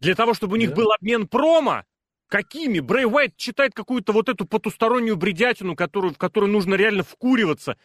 [0.00, 0.76] Для того, чтобы у них да.
[0.76, 1.84] был обмен промо?
[2.32, 2.80] Какими?
[2.80, 7.76] Брэй Уайт читает какую-то вот эту потустороннюю бредятину, которую, в которую нужно реально вкуриваться.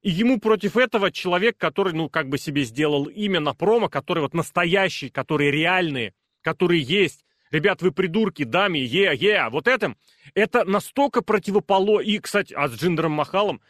[0.00, 4.20] И ему против этого человек, который, ну, как бы себе сделал имя на промо, который
[4.20, 7.26] вот настоящий, которые реальные, которые есть.
[7.50, 9.94] Ребят, вы придурки, дами, е, е, вот это,
[10.32, 12.00] это настолько противополо.
[12.00, 13.60] И, кстати, а с Джиндером Махалом,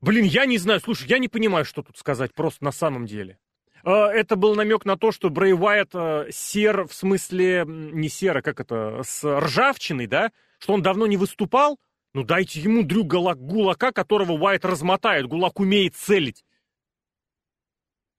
[0.00, 3.38] блин, я не знаю, слушай, я не понимаю, что тут сказать просто на самом деле.
[3.86, 8.42] А, это был намек на то, что Брэй Уайт э, сер, в смысле, не сера,
[8.42, 10.32] как это, с ржавчиной, да?
[10.58, 11.78] Что он давно не выступал,
[12.12, 15.28] ну дайте ему Дрю Гулак, Гулака, которого Уайт размотает.
[15.28, 16.44] Гулак умеет целить.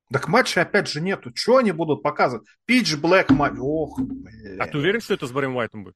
[0.09, 1.31] Так матча опять же нету.
[1.35, 2.47] Что они будут показывать?
[2.65, 3.55] Пич Блэк матч.
[3.59, 4.61] Ох, блин.
[4.61, 5.95] А ты уверен, что это с Брэм Уайтом будет?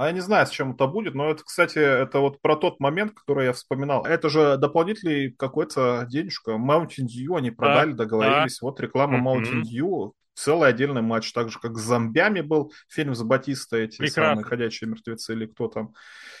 [0.00, 2.80] А я не знаю, с чем это будет, но это, кстати, это вот про тот
[2.80, 4.06] момент, который я вспоминал.
[4.06, 6.52] Это же дополнительный какой-то денежка.
[6.52, 8.60] Mountain Dew они продали, да, договорились.
[8.62, 8.66] Да.
[8.66, 9.42] Вот реклама mm-hmm.
[9.42, 10.12] Mountain Dew.
[10.32, 14.22] Целый отдельный матч, так же, как с зомбями был фильм с Батиста, эти Прекрасно.
[14.22, 15.92] самые ходячие мертвецы или кто там.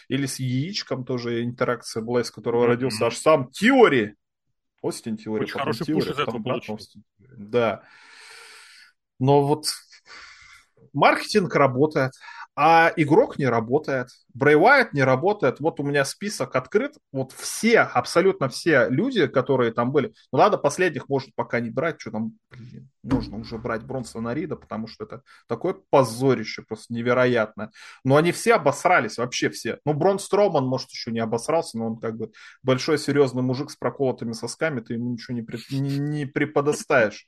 [0.08, 2.68] Или с яичком тоже интеракция была, из которого mm-hmm.
[2.68, 4.14] родился аж сам Теори.
[4.80, 5.42] Остин Теори.
[5.42, 6.98] Очень хороший теория, пуш из этого получился.
[7.18, 7.82] Да.
[9.18, 9.66] Но вот
[10.94, 12.12] маркетинг работает.
[12.62, 14.58] А игрок не работает, Брэй
[14.92, 15.60] не работает.
[15.60, 16.92] Вот у меня список открыт.
[17.10, 20.12] Вот все, абсолютно все люди, которые там были.
[20.30, 22.02] Ну ладно, последних может пока не брать.
[22.02, 27.70] Что там, блин, можно уже брать Бронсона Рида, потому что это такое позорище, просто невероятно.
[28.04, 29.78] Но они все обосрались, вообще все.
[29.86, 32.30] Ну, Брон Строман, может, еще не обосрался, но он как бы
[32.62, 37.26] большой серьезный мужик с проколотыми сосками, ты ему ничего не, при, не, не преподоставишь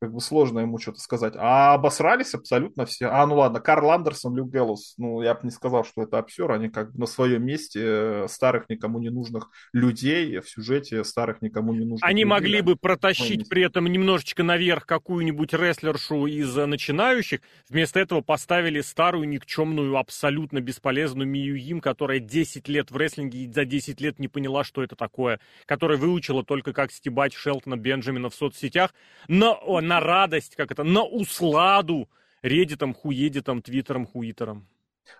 [0.00, 1.34] как бы сложно ему что-то сказать.
[1.36, 3.06] А обосрались абсолютно все.
[3.08, 4.94] А, ну ладно, Карл Андерсон, Люк Геллус.
[4.96, 6.50] Ну, я бы не сказал, что это обсер.
[6.52, 11.42] Они как бы на своем месте э, старых никому не нужных людей в сюжете старых
[11.42, 12.24] никому не нужных Они людей.
[12.24, 17.40] могли бы протащить при этом немножечко наверх какую-нибудь рестлершу из начинающих.
[17.68, 23.52] Вместо этого поставили старую никчемную, абсолютно бесполезную Мию Им, которая 10 лет в рестлинге и
[23.52, 25.40] за 10 лет не поняла, что это такое.
[25.66, 28.94] Которая выучила только как стебать Шелтона Бенджамина в соцсетях.
[29.28, 29.60] Но
[29.90, 32.08] на радость, как это, на усладу
[32.42, 34.68] реддитом, хуедитом, твиттером, хуитером.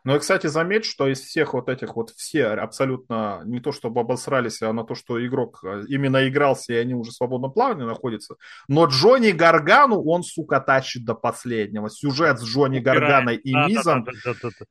[0.05, 4.01] Ну и, кстати, заметь, что из всех вот этих вот все абсолютно не то чтобы
[4.01, 7.85] обосрались, а на то, что игрок э, именно игрался, и они уже в свободном плавании
[7.85, 8.37] находятся.
[8.69, 11.91] Но Джонни Гаргану он, сука, тащит до последнего.
[11.91, 14.05] Сюжет с Джонни Гарганой и да, Мизом.
[14.05, 14.67] Да, да, да, да, да.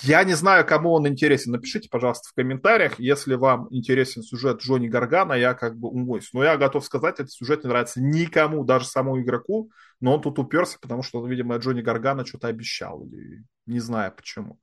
[0.00, 1.52] Я не знаю, кому он интересен.
[1.52, 6.30] Напишите, пожалуйста, в комментариях, если вам интересен сюжет Джонни Гаргана, я как бы умоюсь.
[6.32, 10.38] Но я готов сказать, этот сюжет не нравится никому, даже самому игроку, но он тут
[10.38, 14.60] уперся, потому что, видимо, Джонни Гаргана что-то обещал, или не знаю почему.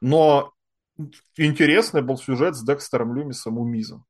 [0.00, 0.52] Но
[1.36, 4.02] интересный был сюжет с Декстером Люмисом у Миза.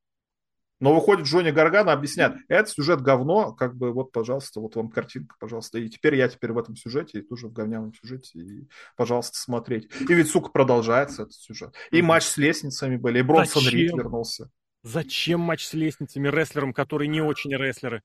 [0.80, 5.36] Но выходит Джонни Гаргана, объясняет, это сюжет говно, как бы вот, пожалуйста, вот вам картинка,
[5.38, 5.78] пожалуйста.
[5.78, 9.90] И теперь я теперь в этом сюжете, и тоже в говняном сюжете, и, пожалуйста, смотреть.
[10.00, 11.74] И ведь, сука, продолжается этот сюжет.
[11.90, 13.68] И матч с лестницами были, и Бронсон?
[13.68, 14.50] Рид вернулся.
[14.82, 18.02] Зачем матч с лестницами рестлером, которые не очень рестлеры?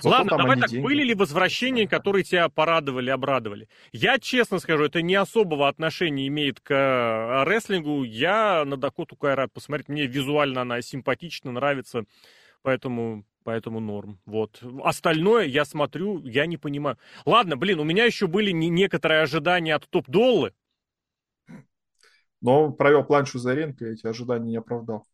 [0.00, 0.84] Зато Ладно, давай так, деньги.
[0.84, 3.68] были ли возвращения, которые тебя порадовали, обрадовали?
[3.92, 8.04] Я честно скажу, это не особого отношения имеет к э, рестлингу.
[8.04, 9.88] Я на Дакоту Кай рад посмотреть.
[9.88, 12.04] Мне визуально она симпатична, нравится.
[12.62, 14.20] Поэтому поэтому норм.
[14.24, 14.62] Вот.
[14.84, 16.98] Остальное я смотрю, я не понимаю.
[17.26, 20.52] Ладно, блин, у меня еще были не некоторые ожидания от топ-доллы.
[22.40, 25.06] Но провел планшу Заренко, эти ожидания не оправдал.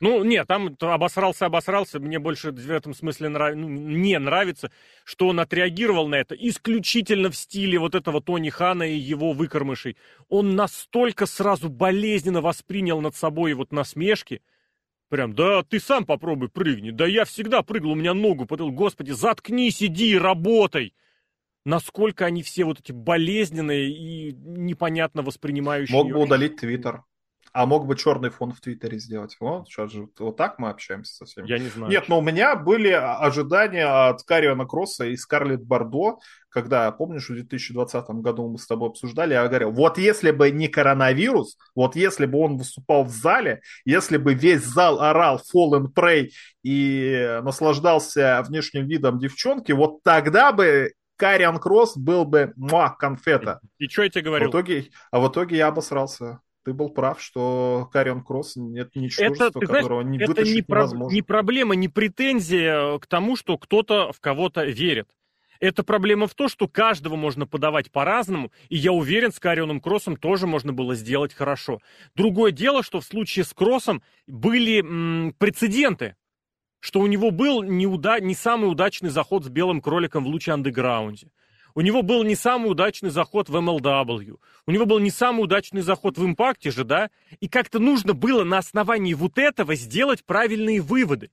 [0.00, 2.00] Ну, нет, там обосрался, обосрался.
[2.00, 3.54] Мне больше в этом смысле нрав...
[3.54, 4.72] ну, не нравится,
[5.04, 9.98] что он отреагировал на это исключительно в стиле вот этого Тони Хана и его выкормышей.
[10.28, 14.40] Он настолько сразу болезненно воспринял над собой вот насмешки.
[15.10, 16.92] Прям, да ты сам попробуй прыгни.
[16.92, 18.70] Да я всегда прыгал, у меня ногу подал.
[18.70, 20.94] Господи, заткнись, иди и работай.
[21.66, 25.94] Насколько они все вот эти болезненные и непонятно воспринимающие.
[25.94, 27.04] Мог бы удалить Твиттер.
[27.52, 29.36] А мог бы черный фон в Твиттере сделать.
[29.40, 31.48] Вот, сейчас же вот так мы общаемся со всеми.
[31.48, 31.90] Я не знаю.
[31.90, 36.18] Нет, но у меня были ожидания от Кариона Кросса и Скарлетт Бардо,
[36.50, 40.68] когда, помнишь, в 2020 году мы с тобой обсуждали, я говорил, вот если бы не
[40.68, 45.94] коронавирус, вот если бы он выступал в зале, если бы весь зал орал Fall and
[45.94, 46.30] Pray
[46.62, 53.60] и наслаждался внешним видом девчонки, вот тогда бы Карион Кросс был бы муа, конфета.
[53.78, 54.48] И, и что я тебе говорил?
[54.48, 59.46] В итоге, а в итоге я обосрался ты был прав, что Карион Кросс нет ничтожества,
[59.46, 61.14] это, которого знаешь, не это не, невозможно.
[61.14, 65.08] не проблема, не претензия к тому, что кто-то в кого-то верит.
[65.60, 70.16] Это проблема в том, что каждого можно подавать по-разному, и я уверен, с Карионом Кроссом
[70.16, 71.80] тоже можно было сделать хорошо.
[72.14, 76.16] Другое дело, что в случае с Кроссом были м, прецеденты,
[76.80, 80.52] что у него был не, уда- не самый удачный заход с белым кроликом в луче
[80.52, 81.30] андеграунде.
[81.74, 84.38] У него был не самый удачный заход в MLW.
[84.66, 87.10] У него был не самый удачный заход в импакте же, да?
[87.40, 91.30] И как-то нужно было на основании вот этого сделать правильные выводы.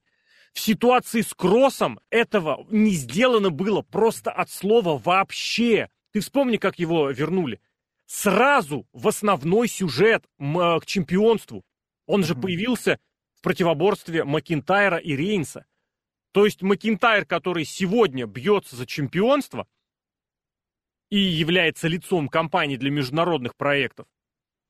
[0.53, 5.89] В ситуации с Кроссом этого не сделано было просто от слова вообще.
[6.11, 7.59] Ты вспомни, как его вернули.
[8.05, 11.63] Сразу в основной сюжет к чемпионству.
[12.05, 12.99] Он же появился
[13.35, 15.65] в противоборстве Макинтайра и Рейнса.
[16.31, 19.67] То есть Макинтайр, который сегодня бьется за чемпионство
[21.09, 24.07] и является лицом компании для международных проектов,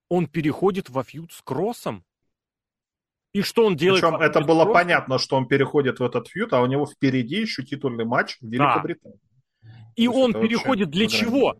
[0.10, 2.06] он переходит во фьюд с Кроссом.
[3.34, 4.02] И что он делает?
[4.02, 4.74] Причем это было Кроссом?
[4.74, 8.48] понятно, что он переходит в этот фьюд, а у него впереди еще титульный матч в
[8.48, 9.20] Великобритании.
[9.62, 9.70] Да.
[9.96, 11.60] И он переходит для чего?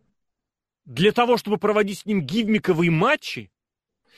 [0.84, 3.50] Для того, чтобы проводить с ним гивмиковые матчи.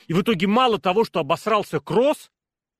[0.07, 2.31] И в итоге мало того, что обосрался Кросс,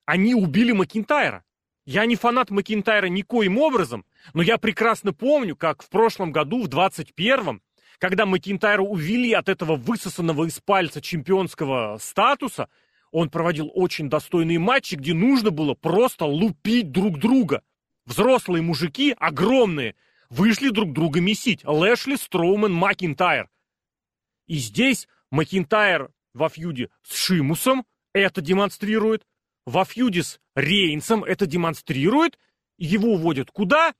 [0.05, 1.43] они убили Макинтайра.
[1.85, 6.67] Я не фанат Макинтайра никоим образом, но я прекрасно помню, как в прошлом году, в
[6.67, 7.61] 21-м,
[8.01, 12.67] когда Макинтайра увели от этого высосанного из пальца чемпионского статуса,
[13.11, 17.61] он проводил очень достойные матчи, где нужно было просто лупить друг друга.
[18.07, 19.93] Взрослые мужики, огромные,
[20.31, 21.63] вышли друг друга месить.
[21.63, 23.51] Лэшли, Строумен, Макинтайр.
[24.47, 29.27] И здесь Макинтайр во фьюде с Шимусом это демонстрирует.
[29.67, 32.39] Во фьюде с Рейнсом это демонстрирует.
[32.79, 33.93] Его уводят куда?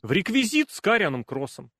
[0.00, 1.70] В реквизит с Карианом Кроссом.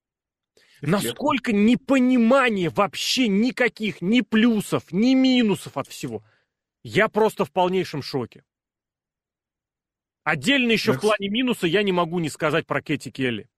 [0.81, 6.23] Насколько непонимание вообще никаких ни плюсов, ни минусов от всего.
[6.83, 8.45] Я просто в полнейшем шоке.
[10.25, 13.49] Отдельно еще в плане минуса я не могу не сказать про Кэти Келли.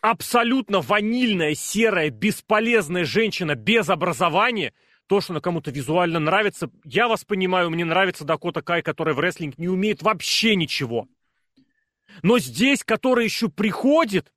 [0.00, 4.74] Абсолютно ванильная, серая, бесполезная женщина без образования–
[5.06, 6.70] то, что она кому-то визуально нравится.
[6.84, 11.08] Я вас понимаю, мне нравится Дакота Кай, которая в рестлинг не умеет вообще ничего.
[12.22, 14.32] Но здесь, которая еще приходит,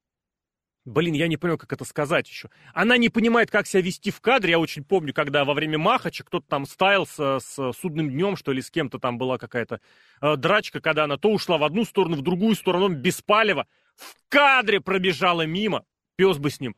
[0.90, 2.50] блин, я не понял, как это сказать еще.
[2.74, 4.52] Она не понимает, как себя вести в кадре.
[4.52, 8.62] Я очень помню, когда во время Махача кто-то там ставился с судным днем, что ли,
[8.62, 9.80] с кем-то там была какая-то
[10.22, 14.16] э, драчка, когда она то ушла в одну сторону, в другую сторону, без палева, в
[14.30, 16.76] кадре пробежала мимо, пес бы с ним,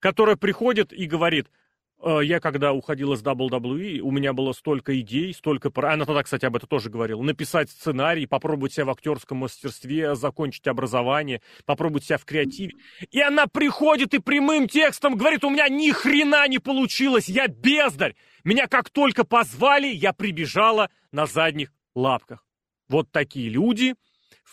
[0.00, 1.67] которая приходит и говорит, Э,
[2.04, 5.70] я когда уходил из WWE, у меня было столько идей, столько...
[5.88, 7.20] Она тогда, кстати, об этом тоже говорила.
[7.22, 12.74] Написать сценарий, попробовать себя в актерском мастерстве, закончить образование, попробовать себя в креативе.
[13.10, 18.14] И она приходит и прямым текстом говорит, у меня ни хрена не получилось, я бездарь.
[18.44, 22.44] Меня как только позвали, я прибежала на задних лапках.
[22.88, 23.96] Вот такие люди,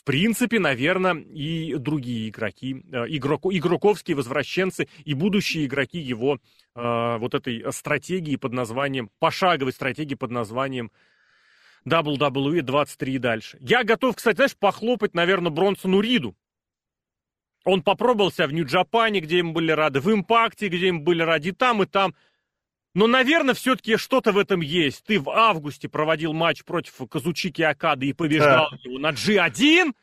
[0.06, 6.39] принципе, наверное, и другие игроки, э, игрок, игроковские возвращенцы и будущие игроки его
[6.76, 10.91] э, вот этой стратегии под названием, пошаговой стратегии под названием
[11.88, 13.58] WWE 23 и дальше.
[13.62, 16.36] Я готов, кстати, знаешь, похлопать, наверное, Бронсону Риду.
[17.63, 21.50] Он попробовал себя в Нью-Джапане, где им были рады, в Импакте, где им были рады,
[21.50, 22.13] и там, и там.
[22.96, 25.04] Но, наверное, все-таки что-то в этом есть.
[25.04, 28.78] Ты в августе проводил матч против Казучики Акады и побеждал да.
[28.84, 29.94] его на G1.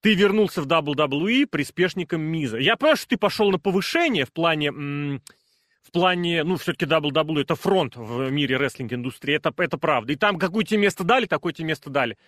[0.00, 2.58] Ты вернулся в WWE приспешником Миза.
[2.58, 4.72] Я понимаю, что ты пошел на повышение в плане...
[4.72, 10.12] в плане, ну, все-таки WWE это фронт в мире рестлинг-индустрии, это, это правда.
[10.12, 12.18] И там какое тебе место дали, такое тебе место дали.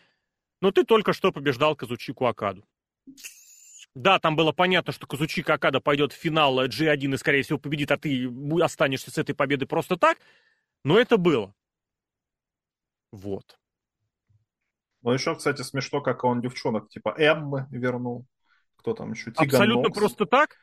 [0.61, 2.65] Но ты только что побеждал Казучику Акаду.
[3.99, 7.91] Да, там было понятно, что Казучика Акада пойдет в финал G1 и, скорее всего, победит,
[7.91, 8.31] а ты
[8.63, 10.19] останешься с этой победы просто так.
[10.85, 11.53] Но это было.
[13.11, 13.59] Вот.
[15.03, 18.25] Ну, еще, кстати, смешно, как он девчонок, типа Эммы вернул.
[18.77, 19.33] Кто там еще?
[19.33, 19.99] Тиган Абсолютно Нокс.
[19.99, 20.57] просто так?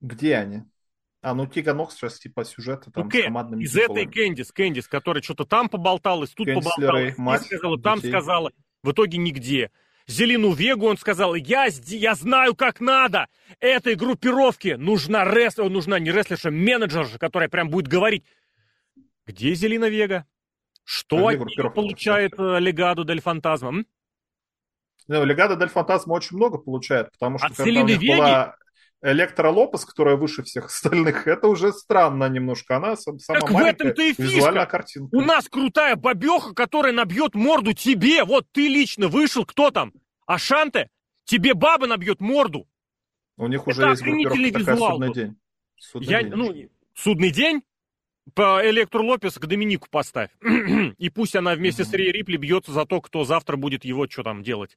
[0.00, 0.62] Где они?
[1.22, 4.02] А, ну Тига Нокс сейчас типа сюжета там ну, с командными Из титулами.
[4.02, 8.10] этой Кэндис, Кэндис, которая что-то там поболталась, тут Кэндис поболталась, мать, сказала, там детей.
[8.10, 8.52] сказала.
[8.84, 9.72] В итоге нигде.
[10.06, 13.28] Зелену Вегу он сказал, я, я знаю, как надо.
[13.60, 18.24] Этой группировке нужна рестлер, нужна не рестлерша, менеджерша, которая прям будет говорить.
[19.26, 20.26] Где Зелина Вега?
[20.84, 23.84] Что а получает э, Легадо Дель Фантазма?
[25.06, 28.16] Ну, Легадо Дель Фантазма очень много получает, потому что От Селины Веги?
[28.16, 28.56] была
[29.02, 32.76] Электро Лопес, которая выше всех остальных, это уже странно немножко.
[32.76, 34.66] Она сама так в этом-то и фишка.
[34.66, 35.14] картинка.
[35.16, 38.24] У нас крутая бабеха, которая набьет морду тебе.
[38.24, 39.92] Вот ты лично вышел, кто там?
[40.26, 40.90] Ашанте?
[41.24, 42.66] Тебе баба набьет морду.
[43.36, 45.36] У них уже это есть группировка такая судный день.
[45.76, 46.32] Судный Я, день.
[46.34, 46.54] Ну,
[46.94, 47.62] судный день?
[48.34, 50.30] По Электру Лопес к Доминику поставь.
[50.98, 51.86] и пусть она вместе mm-hmm.
[51.86, 54.76] с Рей Рипли бьется за то, кто завтра будет его что там делать.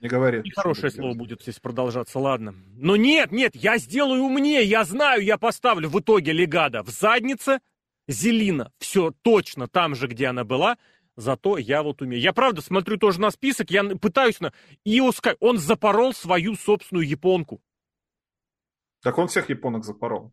[0.00, 0.42] Не говори.
[0.44, 1.18] И хорошее слово делать.
[1.18, 2.54] будет здесь продолжаться, ладно.
[2.76, 7.60] Но нет, нет, я сделаю умнее, я знаю, я поставлю в итоге легада в заднице,
[8.06, 10.76] Зелина, все точно там же, где она была,
[11.16, 12.22] зато я вот умею.
[12.22, 14.52] Я правда смотрю тоже на список, я пытаюсь на...
[14.84, 17.60] Иоскай, он запорол свою собственную японку.
[19.02, 20.32] Так он всех японок запорол.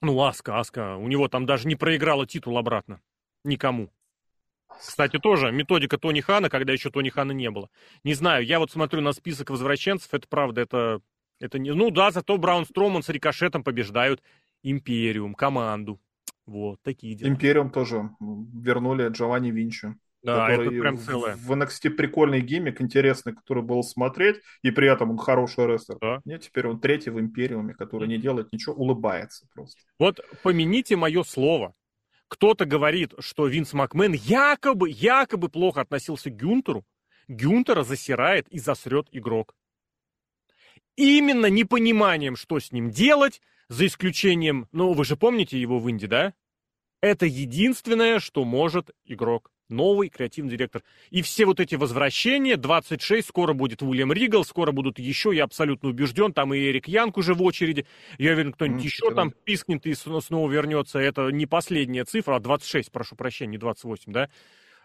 [0.00, 3.02] Ну, Аска, Аска, у него там даже не проиграла титул обратно.
[3.44, 3.90] Никому.
[4.80, 7.68] Кстати, тоже методика Тони Хана, когда еще Тони Хана не было.
[8.04, 11.00] Не знаю, я вот смотрю на список возвращенцев, это правда, это,
[11.38, 11.72] это не...
[11.72, 14.22] Ну да, зато Браун Строман с Рикошетом побеждают
[14.62, 16.00] Империум, команду.
[16.46, 17.28] Вот, такие дела.
[17.28, 19.94] Империум тоже вернули Джованни Винчи.
[20.22, 21.36] Да, это прям целое.
[21.36, 25.96] В NXT прикольный гиммик, интересный, который был смотреть, и при этом он хороший рестлер.
[26.00, 26.20] Да.
[26.24, 29.80] Нет, теперь он третий в Империуме, который не делает ничего, улыбается просто.
[29.98, 31.74] Вот помяните мое слово.
[32.30, 36.86] Кто-то говорит, что Винс Макмен якобы, якобы плохо относился к Гюнтеру.
[37.26, 39.56] Гюнтера засирает и засрет игрок.
[40.94, 46.06] Именно непониманием, что с ним делать, за исключением, ну, вы же помните его в Инди,
[46.06, 46.32] да?
[47.00, 49.50] Это единственное, что может игрок.
[49.70, 50.82] Новый креативный директор.
[51.10, 55.88] И все вот эти возвращения, 26, скоро будет Уильям Ригал, скоро будут еще, я абсолютно
[55.88, 57.86] убежден, там и Эрик Янг уже в очереди.
[58.18, 60.98] Я уверен, кто-нибудь mm, еще там пискнет и снова вернется.
[60.98, 64.28] Это не последняя цифра, а 26, прошу прощения, не 28, да?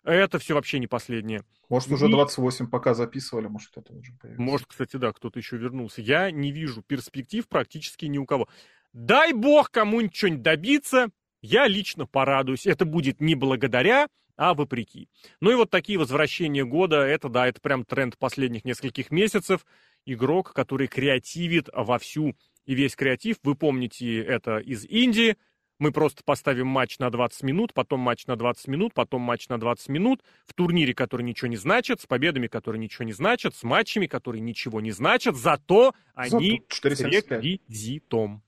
[0.05, 1.43] Это все вообще не последнее.
[1.67, 4.41] Может, уже 28 пока записывали, может, это уже появится.
[4.41, 6.01] Может, кстати, да, кто-то еще вернулся.
[6.01, 8.47] Я не вижу перспектив практически ни у кого.
[8.93, 11.09] Дай бог кому-нибудь что-нибудь добиться,
[11.41, 12.67] я лично порадуюсь.
[12.67, 14.07] Это будет не благодаря,
[14.37, 15.09] а вопреки.
[15.41, 19.65] Ну и вот такие возвращения года, это да, это прям тренд последних нескольких месяцев.
[20.05, 22.35] Игрок, который креативит вовсю.
[22.65, 25.35] И весь креатив, вы помните это из Индии,
[25.77, 29.59] мы просто поставим матч на 20 минут, потом матч на 20 минут, потом матч на
[29.59, 33.63] 20 минут, в турнире, который ничего не значит, с победами, которые ничего не значат, с
[33.63, 38.41] матчами, которые ничего не значат, зато они с реквизитом.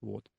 [0.00, 0.30] Вот.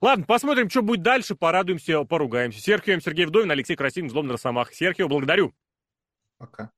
[0.00, 2.60] Ладно, посмотрим, что будет дальше, порадуемся, поругаемся.
[2.60, 4.72] Серхио Сергей Вдовин, Алексей Красин, Злобный Росомах.
[4.72, 5.54] Серхио, благодарю.
[6.38, 6.70] Пока.